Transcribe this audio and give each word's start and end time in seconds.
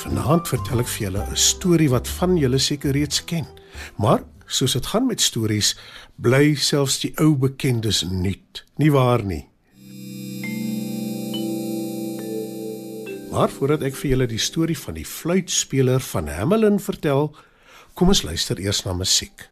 Vanaand 0.00 0.48
vertel 0.48 0.80
ek 0.80 0.88
vir 0.88 1.02
julle 1.04 1.22
'n 1.28 1.36
storie 1.36 1.90
wat 1.92 2.08
van 2.08 2.36
julle 2.40 2.58
seker 2.58 2.94
reeds 2.96 3.20
ken. 3.24 3.44
Maar 3.98 4.24
soos 4.46 4.72
dit 4.72 4.86
gaan 4.86 5.06
met 5.06 5.20
stories, 5.20 5.76
bly 6.16 6.54
selfs 6.54 7.00
die 7.00 7.12
ou 7.20 7.36
bekendes 7.36 8.02
nuut. 8.08 8.64
Nie 8.76 8.90
waar 8.92 9.22
nie? 9.24 9.44
Maar 13.30 13.50
voordat 13.50 13.82
ek 13.82 13.94
vir 13.94 14.10
julle 14.10 14.26
die 14.26 14.40
storie 14.40 14.78
van 14.78 14.94
die 14.94 15.06
fluitspeler 15.06 16.00
van 16.00 16.28
Hamelin 16.28 16.80
vertel, 16.80 17.36
kom 17.94 18.08
ons 18.08 18.22
luister 18.22 18.58
eers 18.58 18.84
na 18.84 18.92
musiek. 18.92 19.49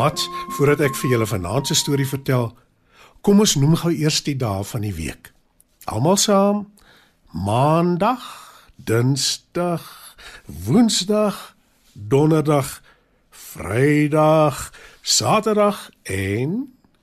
Mats, 0.00 0.30
voordat 0.56 0.80
ek 0.86 0.94
vir 0.96 1.10
julle 1.12 1.26
vanaand 1.28 1.68
se 1.68 1.74
storie 1.76 2.06
vertel, 2.08 2.46
kom 3.20 3.42
ons 3.44 3.52
noem 3.60 3.74
gou 3.82 3.90
eers 3.92 4.22
die 4.24 4.36
dae 4.38 4.62
van 4.64 4.86
die 4.86 4.94
week. 4.96 5.28
Almal 5.92 6.16
saam. 6.16 6.62
Maandag, 7.36 8.22
Dinsdag, 8.80 9.84
Woensdag, 10.46 11.42
Donderdag, 11.92 12.78
Vrydag, 13.28 14.70
Saterdag 15.02 15.90
en 16.08 16.56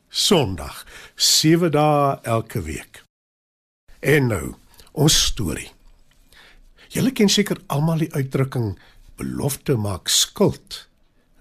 Sondag. 0.09 0.81
7 1.16 1.69
dae 1.78 2.18
elke 2.25 2.66
week. 2.66 3.03
En 4.02 4.34
nou, 4.34 4.56
ons 4.97 5.22
storie. 5.29 5.69
Julle 6.97 7.14
ken 7.14 7.29
seker 7.29 7.62
almal 7.69 8.08
die 8.08 8.14
uitdrukking 8.18 8.74
belofte 9.22 9.78
maak 9.78 10.09
skuld. 10.09 10.86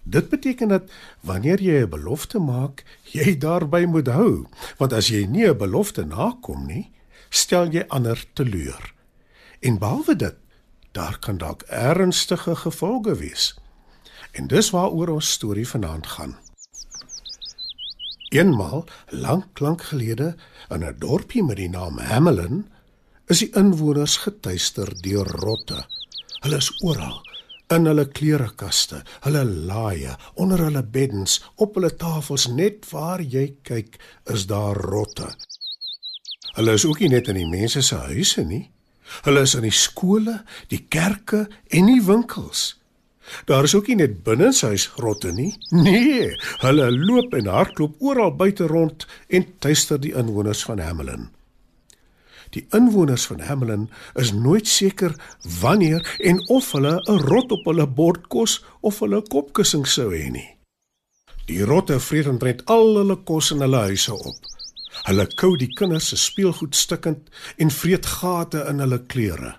Dit 0.09 0.29
beteken 0.29 0.69
dat 0.69 0.91
wanneer 1.21 1.61
jy 1.63 1.83
'n 1.83 1.89
belofte 1.91 2.39
maak, 2.39 2.85
jy 3.03 3.39
daarby 3.39 3.85
moet 3.85 4.07
hou, 4.07 4.47
want 4.79 4.93
as 4.93 5.09
jy 5.09 5.27
nie 5.27 5.47
'n 5.49 5.59
belofte 5.59 6.05
nakom 6.05 6.67
nie, 6.67 6.93
stel 7.29 7.67
jy 7.71 7.85
ander 7.89 8.25
teleur. 8.33 8.95
En 9.61 9.79
behalwe 9.79 10.17
dit, 10.17 10.35
daar 10.93 11.19
kan 11.19 11.39
dalk 11.39 11.63
ernstige 11.63 12.57
gevolge 12.57 13.17
wees. 13.17 13.59
En 14.33 14.47
dis 14.47 14.71
waaroor 14.71 15.09
ons 15.09 15.31
storie 15.31 15.69
vanaand 15.69 16.07
gaan. 16.07 16.39
Eenmal, 18.29 18.87
lank 19.11 19.59
lank 19.59 19.83
gelede, 19.83 20.37
in 20.69 20.85
'n 20.85 20.97
dorpie 20.99 21.43
met 21.43 21.57
die 21.57 21.69
naam 21.69 21.99
Hamelin, 21.99 22.67
is 23.27 23.39
die 23.39 23.51
inwoners 23.53 24.17
getuister 24.17 25.03
deur 25.03 25.27
rotte. 25.27 25.87
Hulle 26.41 26.57
is 26.57 26.83
oral 26.83 27.27
in 27.75 27.89
hulle 27.89 28.07
klerekaste, 28.15 29.03
hulle 29.27 29.43
laaie, 29.45 30.15
onder 30.39 30.63
hulle 30.67 30.83
beddens, 30.83 31.41
op 31.57 31.77
hulle 31.79 31.91
tafels, 31.99 32.47
net 32.53 32.87
waar 32.93 33.23
jy 33.23 33.49
kyk, 33.67 33.99
is 34.33 34.47
daar 34.51 34.79
rotte. 34.87 35.29
Hulle 36.57 36.77
is 36.79 36.87
ook 36.89 37.03
nie 37.03 37.13
net 37.13 37.29
in 37.29 37.41
die 37.41 37.51
mense 37.51 37.83
se 37.85 37.99
huise 38.09 38.47
nie. 38.47 38.65
Hulle 39.27 39.43
is 39.47 39.55
in 39.59 39.67
die 39.67 39.75
skole, 39.75 40.41
die 40.73 40.83
kerke 40.91 41.47
en 41.75 41.91
die 41.91 42.03
winkels. 42.03 42.73
Daar 43.51 43.67
is 43.67 43.75
ook 43.75 43.91
nie 43.91 43.99
net 43.99 44.23
binnenshuis 44.25 44.89
rotte 45.03 45.33
nie. 45.35 45.53
Nee, 45.75 46.31
hulle 46.63 46.91
loop 46.95 47.35
en 47.35 47.51
hardloop 47.51 47.99
oral 47.99 48.35
buite 48.39 48.67
rond 48.71 49.07
en 49.29 49.47
tuister 49.59 50.01
die 50.01 50.15
inwoners 50.15 50.63
van 50.65 50.83
Hamelin. 50.83 51.29
Die 52.51 52.67
inwoners 52.71 53.27
van 53.27 53.41
Hamelin 53.41 53.91
is 54.15 54.33
nooit 54.33 54.69
seker 54.69 55.15
wanneer 55.61 56.17
en 56.19 56.49
of 56.49 56.73
hulle 56.73 57.01
'n 57.03 57.19
rot 57.19 57.53
op 57.53 57.65
hulle 57.65 57.87
bord 57.87 58.27
kos 58.29 58.65
of 58.81 58.99
hulle 58.99 59.23
kopkussing 59.23 59.87
sou 59.87 60.11
hê 60.15 60.31
nie. 60.31 60.57
Die 61.47 61.65
rotte 61.65 62.01
vreet 62.01 62.27
en 62.27 62.39
bred 62.39 62.65
al 62.65 62.97
hulle 62.97 63.17
kos 63.17 63.51
in 63.51 63.61
hulle 63.61 63.77
huise 63.77 64.15
op. 64.15 64.37
Hulle 65.07 65.27
kou 65.27 65.57
die 65.57 65.69
kinders 65.79 66.09
se 66.09 66.17
speelgoed 66.17 66.75
stukkend 66.75 67.29
en 67.57 67.71
vreet 67.71 68.07
gate 68.07 68.65
in 68.69 68.79
hulle 68.79 68.99
klere. 69.07 69.57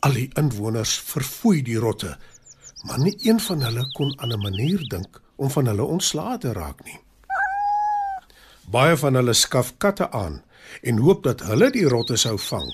Al 0.00 0.12
die 0.12 0.30
inwoners 0.38 0.98
verfoei 1.00 1.62
die 1.62 1.78
rotte, 1.80 2.18
maar 2.84 2.98
nie 2.98 3.16
een 3.24 3.40
van 3.40 3.62
hulle 3.62 3.86
kon 3.96 4.12
aan 4.20 4.32
'n 4.32 4.42
manier 4.42 4.88
dink 4.88 5.20
om 5.36 5.50
van 5.50 5.66
hulle 5.66 5.82
ontslae 5.82 6.38
te 6.38 6.52
raak 6.52 6.84
nie. 6.84 7.00
Baie 8.70 8.96
van 8.96 9.14
hulle 9.14 9.32
skaf 9.32 9.74
katte 9.78 10.10
aan 10.10 10.42
en 10.82 10.98
hoop 10.98 11.22
dat 11.22 11.44
hulle 11.48 11.70
die 11.70 11.86
rotte 11.88 12.16
sou 12.16 12.38
vang. 12.38 12.70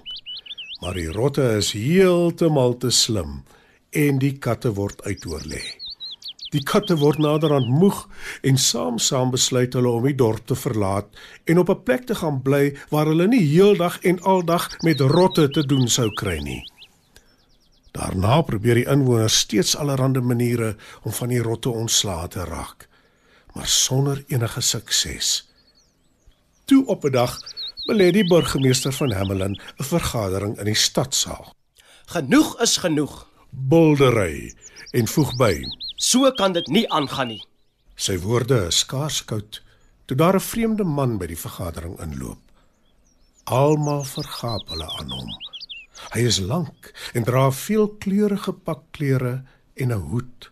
Maar 0.81 0.94
die 0.94 1.10
rotte 1.12 1.44
is 1.58 1.72
heeltemal 1.72 2.76
te 2.76 2.90
slim 2.90 3.42
en 3.90 4.19
die 4.19 4.38
katte 4.38 4.72
word 4.75 5.02
uitoorlê. 5.04 5.62
Die 6.50 6.62
katte 6.66 6.96
word 6.98 7.20
naderhand 7.22 7.69
moeg 7.70 8.00
en 8.46 8.56
saam-saam 8.58 9.31
besluit 9.31 9.75
hulle 9.78 9.90
om 9.90 10.06
die 10.08 10.16
dorp 10.19 10.48
te 10.50 10.56
verlaat 10.58 11.06
en 11.46 11.62
op 11.62 11.70
'n 11.70 11.82
plek 11.87 12.06
te 12.06 12.14
gaan 12.14 12.42
bly 12.42 12.75
waar 12.90 13.06
hulle 13.06 13.26
nie 13.26 13.44
heeldag 13.46 14.00
en 14.02 14.20
aldag 14.22 14.69
met 14.82 15.00
rotte 15.00 15.48
te 15.48 15.66
doen 15.66 15.88
sou 15.88 16.10
kry 16.10 16.38
nie. 16.42 16.64
Daarna 17.92 18.42
probeer 18.42 18.75
die 18.75 18.87
inwoners 18.87 19.38
steeds 19.38 19.76
allerlei 19.76 20.20
maniere 20.20 20.76
om 21.02 21.12
van 21.12 21.28
die 21.28 21.42
rotte 21.42 21.70
ontslae 21.70 22.28
te 22.28 22.44
raak, 22.44 22.88
maar 23.54 23.66
sonder 23.66 24.25
enige 24.26 24.60
sukses. 24.60 25.48
Toe 26.64 26.87
op 26.87 27.04
'n 27.04 27.12
dag 27.12 27.38
belê 27.90 28.12
die 28.14 28.26
burgemeester 28.26 28.92
van 28.94 29.12
Hamelin 29.19 29.56
'n 29.58 29.84
vergadering 29.84 30.54
in 30.58 30.69
die 30.70 30.78
stadsaal. 30.78 31.54
Genoeg 32.06 32.60
is 32.62 32.76
genoeg. 32.76 33.26
Buldery 33.50 34.54
en 34.92 35.06
voeg 35.06 35.37
by. 35.37 35.54
So 35.96 36.31
kan 36.31 36.52
dit 36.52 36.66
nie 36.66 36.87
aangaan 36.90 37.26
nie. 37.26 37.42
Sy 37.96 38.19
woorde 38.19 38.66
is 38.66 38.78
skaars 38.78 39.25
koud 39.25 39.62
toe 40.06 40.16
daar 40.16 40.34
'n 40.34 40.40
vreemde 40.40 40.84
man 40.84 41.19
by 41.19 41.26
die 41.26 41.38
vergadering 41.38 41.98
inloop. 42.00 42.38
Almal 43.44 44.04
vergaap 44.04 44.69
hulle 44.69 44.88
aan 44.98 45.10
hom. 45.10 45.31
Hy 46.14 46.20
is 46.20 46.38
lank 46.38 46.92
en 47.14 47.25
dra 47.25 47.50
veelkleurige 47.50 48.52
pakklere 48.52 49.42
en 49.75 49.92
'n 49.92 50.06
hoed. 50.10 50.50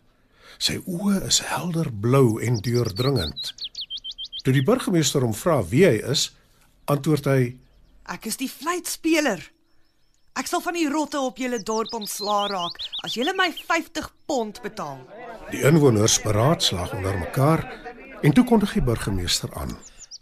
Sy 0.59 0.83
oë 0.87 1.27
is 1.27 1.39
helder 1.39 1.93
blou 1.93 2.43
en 2.43 2.57
deurdringend. 2.57 3.55
Toe 4.43 4.53
die 4.53 4.65
burgemeester 4.65 5.21
hom 5.21 5.35
vra 5.35 5.63
wie 5.63 5.85
hy 5.87 6.03
is, 6.11 6.38
antwoord 6.93 7.29
hy: 7.29 7.41
Ek 8.09 8.27
is 8.31 8.39
die 8.41 8.49
fluitspeler. 8.51 9.43
Ek 10.39 10.47
sal 10.47 10.63
van 10.63 10.77
die 10.79 10.89
rotte 10.89 11.21
op 11.21 11.41
julle 11.41 11.59
dorp 11.67 11.93
ontslaa 11.99 12.47
raak 12.51 12.77
as 13.05 13.17
julle 13.19 13.35
my 13.37 13.49
50 13.53 14.07
pond 14.31 14.61
betaal. 14.63 15.01
Die 15.51 15.65
inwoners 15.67 16.21
beraadslaag 16.23 16.95
onder 16.95 17.19
mekaar 17.19 17.65
en 18.23 18.35
toe 18.35 18.45
kondig 18.47 18.77
die 18.79 18.85
burgemeester 18.87 19.51
aan. 19.59 19.75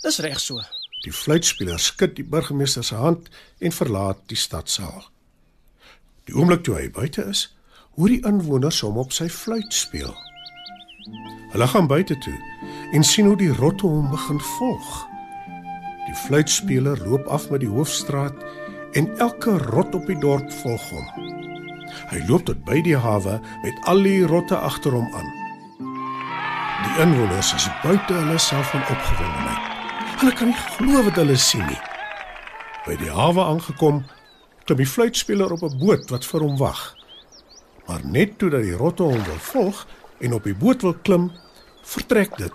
Dis 0.03 0.19
reg 0.25 0.41
so. 0.41 0.63
Die 1.05 1.13
fluitspeler 1.13 1.79
skud 1.79 2.17
die 2.17 2.25
burgemeester 2.25 2.85
se 2.85 2.97
hand 2.97 3.29
en 3.61 3.75
verlaat 3.77 4.23
die 4.33 4.41
stadsaal. 4.41 5.05
Die 6.27 6.35
oomblik 6.35 6.65
toe 6.67 6.79
hy 6.79 6.89
buite 6.91 7.27
is, 7.31 7.47
hoor 7.95 8.11
die 8.11 8.23
inwoners 8.27 8.81
hom 8.83 8.97
op 8.99 9.13
sy 9.15 9.29
fluit 9.31 9.73
speel. 9.73 10.15
Hulle 11.53 11.69
gaan 11.71 11.87
buite 11.87 12.17
toe 12.25 12.35
en 12.97 13.05
sien 13.05 13.29
hoe 13.29 13.37
die 13.39 13.53
rotte 13.61 13.87
hom 13.87 14.11
begin 14.11 14.41
volg. 14.57 14.97
Die 16.07 16.15
fluitspeler 16.15 17.01
loop 17.05 17.27
af 17.27 17.49
met 17.51 17.61
die 17.61 17.71
hoofstraat 17.71 18.35
en 18.93 19.09
elke 19.19 19.59
rot 19.59 19.95
op 19.95 20.07
die 20.07 20.19
dorp 20.23 20.53
volg 20.63 20.85
hom. 20.91 21.07
Hy 22.11 22.21
loop 22.29 22.47
tot 22.47 22.63
by 22.67 22.79
die 22.87 22.97
hawe 22.99 23.41
met 23.65 23.89
al 23.91 24.03
die 24.07 24.23
rotte 24.27 24.59
agter 24.59 24.95
hom 24.95 25.09
aan. 25.15 25.33
Die 26.87 27.03
inwoners 27.03 27.55
is 27.57 27.67
buite 27.83 28.15
hulle 28.15 28.39
self 28.39 28.71
van 28.71 28.85
opgewondenheid. 28.87 29.73
Hulle 30.21 30.35
kan 30.39 30.53
nie 30.53 30.61
glo 30.77 31.03
wat 31.09 31.19
hulle 31.21 31.37
sien 31.41 31.67
nie. 31.67 31.81
By 32.87 32.95
die 33.01 33.11
hawe 33.11 33.43
aangekom, 33.51 34.05
klim 34.65 34.79
die 34.79 34.89
fluitspeler 34.89 35.53
op 35.53 35.63
'n 35.67 35.79
boot 35.79 36.11
wat 36.11 36.25
vir 36.25 36.41
hom 36.41 36.57
wag. 36.57 36.95
Maar 37.87 38.01
net 38.05 38.39
toe 38.39 38.51
dat 38.51 38.63
die 38.63 38.77
rotte 38.77 39.03
hom 39.03 39.23
wil 39.25 39.43
volg 39.51 39.87
en 40.21 40.33
op 40.33 40.45
die 40.45 40.55
boot 40.55 40.83
wil 40.83 40.95
klim, 41.03 41.33
vertrek 41.83 42.37
dit. 42.39 42.53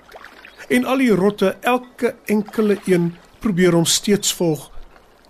En 0.69 0.85
al 0.85 0.97
die 0.97 1.15
rotte, 1.15 1.57
elke 1.61 2.15
enkele 2.25 2.79
een, 2.85 3.15
probeer 3.41 3.73
hom 3.73 3.85
steeds 3.89 4.33
volg, 4.37 4.69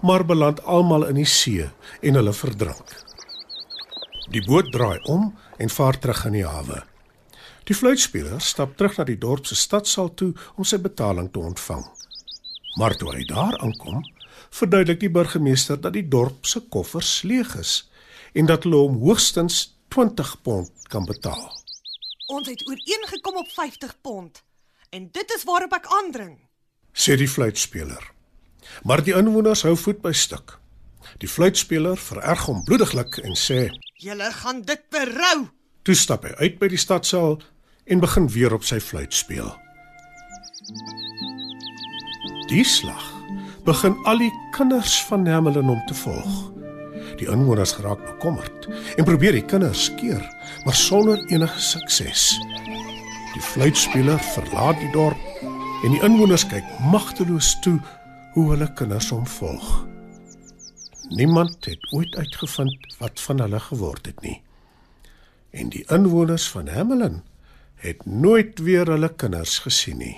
maar 0.02 0.26
beland 0.26 0.60
almal 0.64 1.08
in 1.08 1.20
die 1.22 1.30
see 1.30 1.68
en 2.02 2.18
hulle 2.20 2.34
verdrink. 2.36 2.96
Die 4.32 4.44
boot 4.46 4.72
draai 4.72 5.00
om 5.12 5.32
en 5.58 5.70
vaar 5.70 6.00
terug 6.00 6.26
in 6.30 6.40
die 6.40 6.48
hawe. 6.48 6.82
Die 7.70 7.78
fluitspeler 7.78 8.42
stap 8.42 8.76
terug 8.78 8.98
na 8.98 9.06
die 9.08 9.20
dorp 9.22 9.46
se 9.48 9.56
stadsaal 9.56 10.14
toe 10.18 10.32
om 10.58 10.68
sy 10.68 10.80
betaling 10.82 11.30
te 11.32 11.40
ontvang. 11.40 11.84
Maar 12.80 12.96
toe 12.98 13.12
hy 13.14 13.26
daar 13.30 13.58
aankom, 13.62 14.04
verduidelik 14.52 15.00
die 15.04 15.12
burgemeester 15.12 15.80
dat 15.80 15.96
die 15.96 16.08
dorp 16.08 16.48
se 16.48 16.64
koffers 16.74 17.22
leeg 17.28 17.56
is 17.60 17.74
en 18.34 18.48
dat 18.48 18.64
hulle 18.68 18.80
hom 18.84 19.00
hoogstens 19.04 19.64
20 19.94 20.38
pond 20.42 20.88
kan 20.92 21.06
betaal. 21.06 21.48
Ons 22.32 22.48
het 22.48 22.64
ooreengekom 22.68 23.42
op 23.44 23.50
50 23.52 23.98
pond 24.02 24.44
en 24.90 25.10
dit 25.12 25.36
is 25.36 25.44
waarop 25.48 25.76
ek 25.76 25.92
aandring. 26.00 26.40
Sê 26.94 27.16
die 27.18 27.30
fluitspeler. 27.30 28.12
Maar 28.84 29.04
die 29.04 29.16
inwoners 29.16 29.64
hou 29.68 29.76
voet 29.80 30.02
by 30.04 30.12
stuk. 30.16 30.58
Die 31.22 31.30
fluitspeler 31.30 32.00
vererg 32.00 32.46
hom 32.50 32.64
bloediglik 32.68 33.20
en 33.24 33.36
sê: 33.38 33.70
Julle 34.02 34.32
gaan 34.42 34.62
dit 34.66 34.84
berou. 34.94 35.48
Toe 35.84 35.96
stap 35.98 36.26
hy 36.28 36.34
uit 36.40 36.60
by 36.62 36.70
die 36.72 36.80
stadsaal 36.80 37.40
en 37.86 38.04
begin 38.04 38.30
weer 38.30 38.54
op 38.54 38.66
sy 38.68 38.80
fluit 38.80 39.14
speel. 39.14 39.50
Die 42.52 42.64
slag 42.68 43.08
begin 43.66 43.96
al 44.10 44.22
die 44.22 44.32
kinders 44.56 44.98
van 45.08 45.28
Hamelin 45.30 45.70
hom 45.72 45.82
te 45.90 45.96
volg. 46.04 46.38
Die 47.22 47.30
inwoners 47.30 47.74
geraak 47.78 48.02
bekommerd 48.06 48.68
en 48.98 49.06
probeer 49.06 49.38
die 49.38 49.46
kinders 49.46 49.88
keer, 50.00 50.22
maar 50.66 50.78
sonder 50.78 51.22
enige 51.30 51.62
sukses. 51.62 52.32
Die 53.34 53.44
fluitspeler 53.54 54.20
verlaat 54.34 54.80
die 54.82 54.92
dorp 54.96 55.31
en 55.82 55.96
die 55.96 56.02
inwoners 56.06 56.44
kyk 56.46 56.68
magteloos 56.94 57.56
toe 57.66 57.80
hoe 58.36 58.46
hulle 58.52 58.68
kinders 58.78 59.10
hom 59.10 59.26
volg. 59.28 59.72
Niemand 61.10 61.66
het 61.66 61.88
ooit 61.92 62.16
uitgevind 62.16 62.96
wat 63.02 63.22
van 63.26 63.42
hulle 63.42 63.60
geword 63.60 64.06
het 64.06 64.22
nie. 64.22 64.38
En 65.52 65.74
die 65.74 65.84
inwoners 65.92 66.48
van 66.54 66.70
Hamelin 66.72 67.22
het 67.82 68.06
nooit 68.06 68.60
weer 68.60 68.88
hulle 68.94 69.10
kinders 69.10 69.58
gesien 69.66 69.98
nie. 69.98 70.18